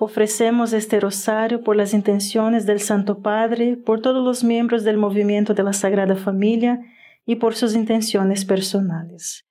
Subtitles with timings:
[0.00, 5.54] Ofrecemos este rosario por las intenciones del Santo Padre, por todos los miembros del movimiento
[5.54, 6.80] de la Sagrada Familia
[7.24, 9.46] y por sus intenciones personales.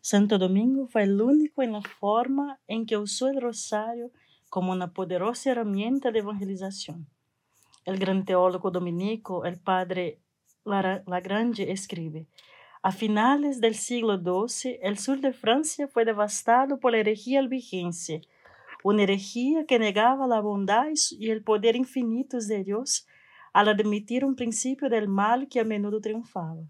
[0.00, 4.12] Santo Domingo fue el único en la forma en que usó el rosario
[4.48, 7.06] como una poderosa herramienta de evangelización.
[7.84, 10.20] El gran teólogo dominico, el padre
[10.64, 12.26] Lagrange, escribe,
[12.82, 18.22] a finales del siglo XII, el sur de Francia fue devastado por la herejía albigense,
[18.82, 23.06] una herejía que negaba la bondad y el poder infinitos de Dios
[23.52, 26.62] al admitir un principio del mal que a menudo triunfaba.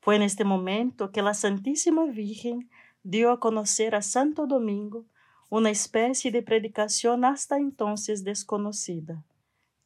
[0.00, 2.68] Fue en este momento que la Santísima Virgen
[3.02, 5.06] dio a conocer a Santo Domingo
[5.48, 9.24] una especie de predicación hasta entonces desconocida,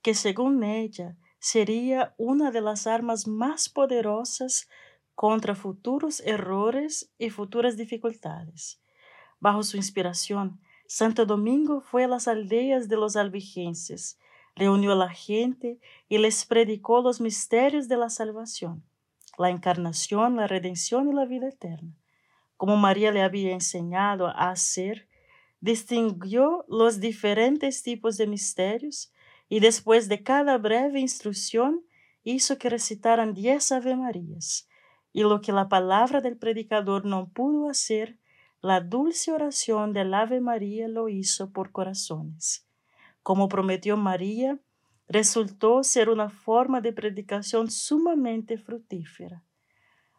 [0.00, 4.68] que según ella sería una de las armas más poderosas
[5.14, 8.80] contra futuros errores y futuras dificultades.
[9.40, 14.18] Bajo su inspiración, Santo Domingo fue a las aldeas de los albigenses,
[14.54, 15.78] reunió a la gente
[16.08, 18.84] y les predicó los misterios de la salvación,
[19.38, 21.94] la encarnación, la redención y la vida eterna.
[22.56, 25.08] Como María le había enseñado a hacer,
[25.60, 29.12] distinguió los diferentes tipos de misterios
[29.48, 31.84] y después de cada breve instrucción
[32.24, 34.68] hizo que recitaran diez Ave Marías.
[35.12, 38.18] Y lo que la palabra del predicador no pudo hacer,
[38.62, 42.66] la dulce oración del Ave María lo hizo por corazones.
[43.22, 44.58] Como prometió María,
[45.08, 49.44] resultó ser una forma de predicación sumamente fructífera.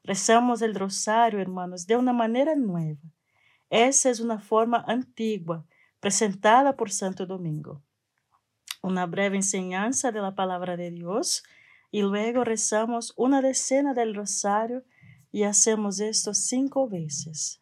[0.03, 3.01] Rezamos el rosario, hermanos, de una manera nueva.
[3.69, 5.65] Esa es una forma antigua,
[5.99, 7.83] presentada por Santo Domingo.
[8.81, 11.43] Una breve enseñanza de la palabra de Dios
[11.91, 14.85] y luego rezamos una decena del rosario
[15.31, 17.61] y hacemos esto cinco veces.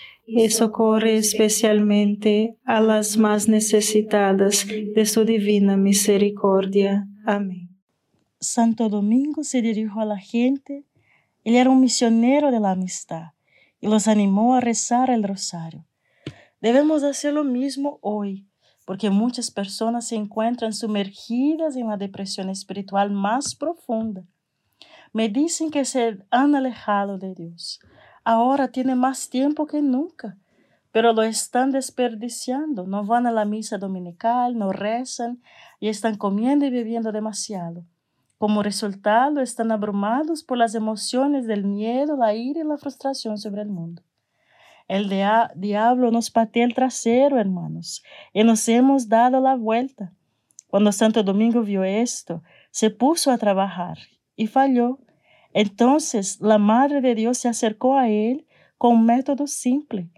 [0.33, 7.05] y socorre especialmente a las más necesitadas de su divina misericordia.
[7.25, 7.77] Amén.
[8.39, 10.85] Santo Domingo se dirigió a la gente.
[11.43, 13.31] Él era un misionero de la amistad
[13.81, 15.85] y los animó a rezar el rosario.
[16.61, 18.47] Debemos hacer lo mismo hoy,
[18.85, 24.23] porque muchas personas se encuentran sumergidas en la depresión espiritual más profunda.
[25.11, 27.81] Me dicen que se han alejado de Dios
[28.23, 30.37] ahora tienen más tiempo que nunca,
[30.91, 32.85] pero lo están desperdiciando.
[32.85, 35.41] No van a la misa dominical, no rezan
[35.79, 37.85] y están comiendo y bebiendo demasiado.
[38.37, 43.61] Como resultado, están abrumados por las emociones del miedo, la ira y la frustración sobre
[43.61, 44.01] el mundo.
[44.87, 45.09] El
[45.55, 48.03] diablo nos patea el trasero, hermanos,
[48.33, 50.11] y nos hemos dado la vuelta.
[50.67, 53.97] Cuando Santo Domingo vio esto, se puso a trabajar
[54.35, 54.99] y falló
[55.53, 58.45] entonces la Madre de Dios se acercó a él
[58.77, 60.09] con un método simple.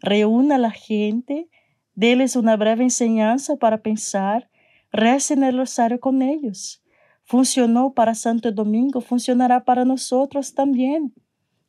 [0.00, 1.48] Reúna a la gente,
[1.94, 4.50] déles una breve enseñanza para pensar,
[4.90, 6.82] recen el rosario con ellos.
[7.24, 11.14] Funcionó para Santo Domingo, funcionará para nosotros también.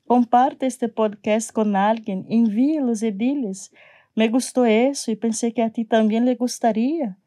[0.06, 3.72] Comparte este podcast con alguien, envíelos y diles,
[4.16, 7.18] me gustó eso y pensé que a ti también le gustaría.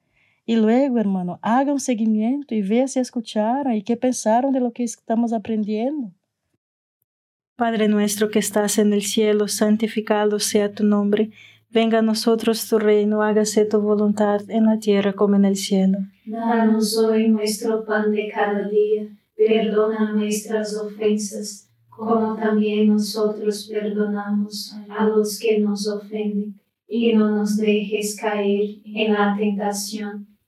[0.48, 4.72] Y luego, hermano, haga un seguimiento y vea si escucharon y qué pensaron de lo
[4.72, 6.12] que estamos aprendiendo.
[7.56, 11.32] Padre nuestro que estás en el cielo, santificado sea tu nombre.
[11.70, 15.98] Venga a nosotros tu reino, hágase tu voluntad en la tierra como en el cielo.
[16.24, 19.08] Danos hoy nuestro pan de cada día.
[19.36, 26.60] Perdona nuestras ofensas, como también nosotros perdonamos a los que nos ofenden.
[26.86, 30.35] Y no nos dejes caer en la tentación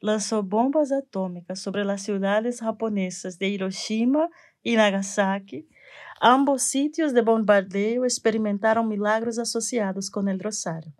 [0.00, 4.30] lanzó bombas atómicas sobre las ciudades japonesas de Hiroshima
[4.62, 5.68] y Nagasaki,
[6.20, 10.92] ambos sitios de bombardeo experimentaron milagros asociados con el rosario.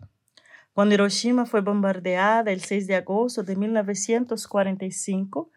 [0.73, 5.51] Cuando Hiroshima fue bombardeada el 6 de agosto de 1945,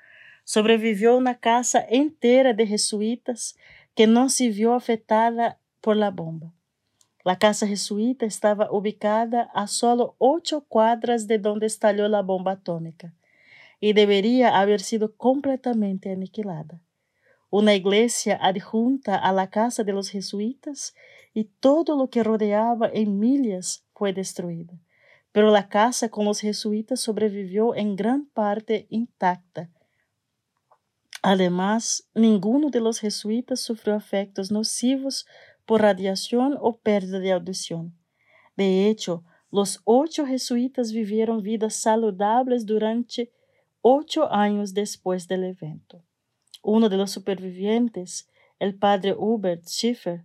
[0.45, 3.57] sobrevivió una casa entera de jesuitas
[3.95, 6.53] que no se vio afectada por la bomba.
[7.25, 13.15] La casa jesuita estaba ubicada a solo ocho cuadras de donde estalló la bomba atómica
[13.83, 16.81] y debería haber sido completamente aniquilada.
[17.51, 20.95] Una iglesia adjunta a la casa de los jesuitas
[21.35, 24.79] y todo lo que rodeaba en millas fue destruido.
[25.33, 29.69] Pero la casa con los jesuitas sobrevivió en gran parte intacta
[31.21, 35.27] Además, ninguno de los jesuitas sufrió efectos nocivos
[35.67, 37.99] por radiación o pérdida de audición.
[38.57, 43.33] De hecho, los ocho jesuitas vivieron vidas saludables durante
[43.83, 46.03] ocho años después del evento.
[46.62, 50.25] Uno de los supervivientes, el padre Hubert Schiffer,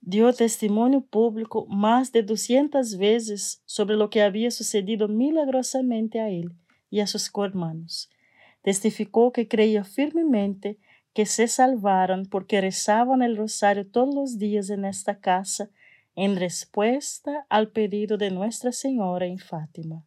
[0.00, 6.52] dio testimonio público más de 200 veces sobre lo que había sucedido milagrosamente a él
[6.90, 8.10] y a sus hermanos
[8.64, 10.78] testificó que creía firmemente
[11.12, 15.70] que se salvaron porque rezaban el rosario todos los días en esta casa
[16.16, 20.06] en respuesta al pedido de Nuestra Señora en Fátima.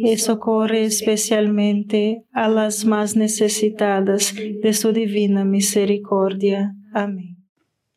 [0.00, 6.74] y socorre especialmente a las más necesitadas de su divina misericordia.
[6.92, 7.36] Amén.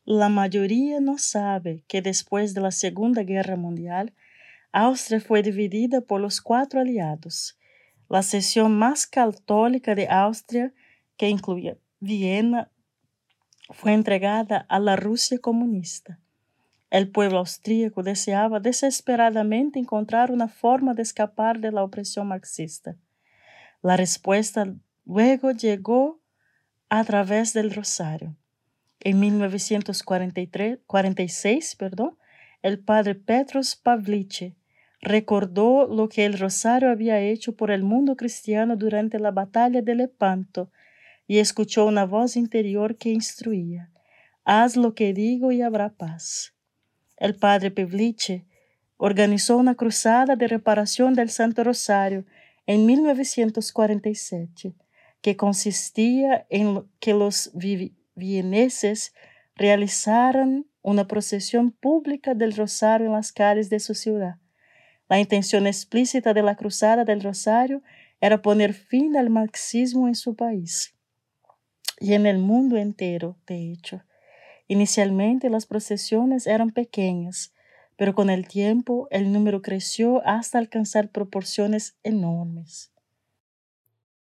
[0.04, 4.14] La mayoría no sabe que después de la Segunda Guerra Mundial,
[4.72, 7.60] Austria fue dividida por los cuatro aliados.
[8.10, 10.74] La sección más católica de Austria,
[11.18, 12.72] que incluía Viena,
[13.70, 16.20] fue entregada a la Rusia comunista.
[16.92, 22.98] El pueblo austríaco deseaba desesperadamente encontrar una forma de escapar de la opresión marxista.
[23.82, 26.20] La respuesta luego llegó
[26.90, 28.36] a través del Rosario.
[29.00, 32.18] En 1946, perdón,
[32.62, 34.58] el padre Petros Pavliche
[35.00, 39.96] recordó lo que el Rosario había hecho por el mundo cristiano durante la batalla de
[39.96, 40.70] Lepanto
[41.26, 43.90] y escuchó una voz interior que instruía,
[44.44, 46.54] haz lo que digo y habrá paz
[47.22, 48.46] el padre Pavliche
[48.98, 52.26] organizó una cruzada de reparación del Santo Rosario
[52.66, 54.74] en 1947,
[55.22, 57.52] que consistía en que los
[58.16, 59.14] vieneses
[59.56, 64.38] realizaran una procesión pública del Rosario en las calles de su ciudad.
[65.08, 67.84] La intención explícita de la Cruzada del Rosario
[68.20, 70.96] era poner fin al marxismo en su país
[72.00, 74.02] y en el mundo entero, de hecho.
[74.68, 77.54] Inicialmente las procesiones eran pequeñas,
[77.98, 82.92] pero con el tiempo el número creció hasta alcanzar proporciones enormes.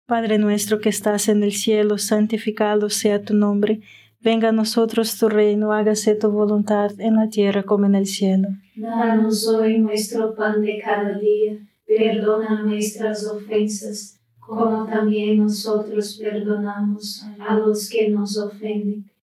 [0.05, 3.81] Padre nuestro que estás en el cielo, santificado sea tu nombre.
[4.21, 8.47] Venga a nosotros tu reino, hágase tu voluntad en la tierra como en el cielo.
[8.77, 17.55] Danos hoy nuestro pan de cada día, perdona nuestras ofensas, como también nosotros perdonamos a
[17.55, 19.11] los que nos ofenden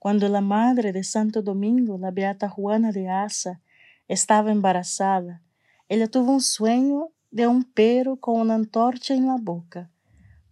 [0.00, 3.60] Cuando la madre de Santo Domingo, la beata Juana de Asa,
[4.08, 5.42] estaba embarazada,
[5.90, 9.90] ella tuvo un sueño de un perro con una antorcha en la boca,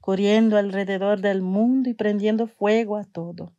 [0.02, 3.54] corriendo alrededor del mundo y prendiendo fuego a todo.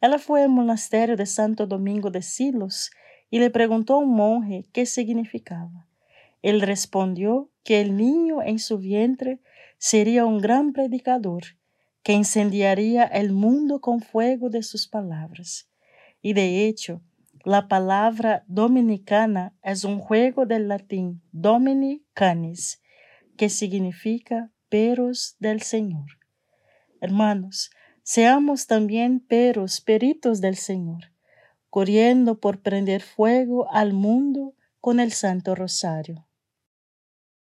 [0.00, 2.92] Ella fue al monasterio de Santo Domingo de Silos
[3.28, 5.88] y le preguntó a un monje qué significaba.
[6.40, 9.40] Él respondió que el niño en su vientre
[9.76, 11.42] sería un gran predicador
[12.06, 15.68] que incendiaría el mundo con fuego de sus palabras.
[16.22, 17.02] Y de hecho,
[17.44, 22.80] la palabra dominicana es un juego del latín domini canis,
[23.36, 26.06] que significa peros del Señor.
[27.00, 27.72] Hermanos,
[28.04, 31.12] seamos también peros, peritos del Señor,
[31.70, 36.25] corriendo por prender fuego al mundo con el Santo Rosario.